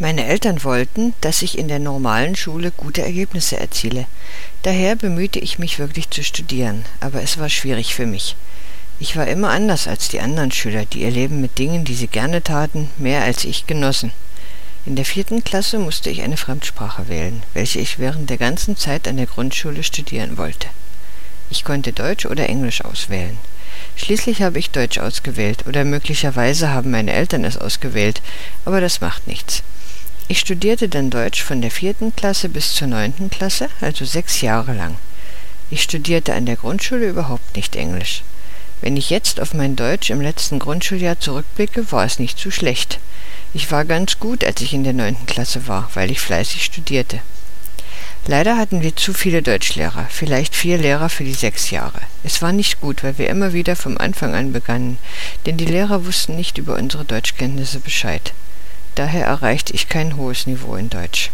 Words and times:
Meine 0.00 0.26
Eltern 0.26 0.62
wollten, 0.62 1.12
dass 1.22 1.42
ich 1.42 1.58
in 1.58 1.66
der 1.66 1.80
normalen 1.80 2.36
Schule 2.36 2.70
gute 2.70 3.02
Ergebnisse 3.02 3.56
erziele. 3.58 4.06
Daher 4.62 4.94
bemühte 4.94 5.40
ich 5.40 5.58
mich 5.58 5.80
wirklich 5.80 6.08
zu 6.08 6.22
studieren, 6.22 6.84
aber 7.00 7.20
es 7.20 7.36
war 7.38 7.48
schwierig 7.48 7.96
für 7.96 8.06
mich. 8.06 8.36
Ich 9.00 9.16
war 9.16 9.26
immer 9.26 9.50
anders 9.50 9.88
als 9.88 10.06
die 10.06 10.20
anderen 10.20 10.52
Schüler, 10.52 10.84
die 10.84 11.02
ihr 11.02 11.10
Leben 11.10 11.40
mit 11.40 11.58
Dingen, 11.58 11.84
die 11.84 11.96
sie 11.96 12.06
gerne 12.06 12.44
taten, 12.44 12.90
mehr 12.96 13.24
als 13.24 13.44
ich 13.44 13.66
genossen. 13.66 14.12
In 14.86 14.94
der 14.94 15.04
vierten 15.04 15.42
Klasse 15.42 15.80
musste 15.80 16.10
ich 16.10 16.22
eine 16.22 16.36
Fremdsprache 16.36 17.08
wählen, 17.08 17.42
welche 17.52 17.80
ich 17.80 17.98
während 17.98 18.30
der 18.30 18.38
ganzen 18.38 18.76
Zeit 18.76 19.08
an 19.08 19.16
der 19.16 19.26
Grundschule 19.26 19.82
studieren 19.82 20.38
wollte. 20.38 20.68
Ich 21.50 21.64
konnte 21.64 21.92
Deutsch 21.92 22.24
oder 22.24 22.48
Englisch 22.48 22.84
auswählen. 22.84 23.36
Schließlich 23.96 24.42
habe 24.42 24.60
ich 24.60 24.70
Deutsch 24.70 24.98
ausgewählt, 24.98 25.66
oder 25.66 25.84
möglicherweise 25.84 26.70
haben 26.70 26.92
meine 26.92 27.12
Eltern 27.12 27.44
es 27.44 27.58
ausgewählt, 27.58 28.22
aber 28.64 28.80
das 28.80 29.00
macht 29.00 29.26
nichts. 29.26 29.64
Ich 30.30 30.40
studierte 30.40 30.90
dann 30.90 31.08
Deutsch 31.08 31.42
von 31.42 31.62
der 31.62 31.70
vierten 31.70 32.14
Klasse 32.14 32.50
bis 32.50 32.74
zur 32.74 32.86
neunten 32.86 33.30
Klasse, 33.30 33.70
also 33.80 34.04
sechs 34.04 34.42
Jahre 34.42 34.74
lang. 34.74 34.96
Ich 35.70 35.82
studierte 35.82 36.34
an 36.34 36.44
der 36.44 36.56
Grundschule 36.56 37.08
überhaupt 37.08 37.56
nicht 37.56 37.74
Englisch. 37.74 38.22
Wenn 38.82 38.98
ich 38.98 39.08
jetzt 39.08 39.40
auf 39.40 39.54
mein 39.54 39.74
Deutsch 39.74 40.10
im 40.10 40.20
letzten 40.20 40.58
Grundschuljahr 40.58 41.18
zurückblicke, 41.18 41.90
war 41.92 42.04
es 42.04 42.18
nicht 42.18 42.38
zu 42.38 42.50
schlecht. 42.50 42.98
Ich 43.54 43.72
war 43.72 43.86
ganz 43.86 44.20
gut, 44.20 44.44
als 44.44 44.60
ich 44.60 44.74
in 44.74 44.84
der 44.84 44.92
neunten 44.92 45.24
Klasse 45.24 45.66
war, 45.66 45.88
weil 45.94 46.10
ich 46.10 46.20
fleißig 46.20 46.62
studierte. 46.62 47.20
Leider 48.26 48.58
hatten 48.58 48.82
wir 48.82 48.94
zu 48.94 49.14
viele 49.14 49.40
Deutschlehrer, 49.40 50.08
vielleicht 50.10 50.54
vier 50.54 50.76
Lehrer 50.76 51.08
für 51.08 51.24
die 51.24 51.32
sechs 51.32 51.70
Jahre. 51.70 52.02
Es 52.22 52.42
war 52.42 52.52
nicht 52.52 52.82
gut, 52.82 53.02
weil 53.02 53.16
wir 53.16 53.30
immer 53.30 53.54
wieder 53.54 53.76
vom 53.76 53.96
Anfang 53.96 54.34
an 54.34 54.52
begannen, 54.52 54.98
denn 55.46 55.56
die 55.56 55.64
Lehrer 55.64 56.04
wussten 56.04 56.36
nicht 56.36 56.58
über 56.58 56.74
unsere 56.74 57.06
Deutschkenntnisse 57.06 57.80
Bescheid. 57.80 58.34
Daher 58.98 59.26
erreichte 59.26 59.74
ich 59.74 59.88
kein 59.88 60.16
hohes 60.16 60.48
Niveau 60.48 60.74
in 60.74 60.90
Deutsch. 60.90 61.30